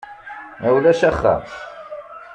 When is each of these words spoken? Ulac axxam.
Ulac 0.73 1.01
axxam. 1.09 1.43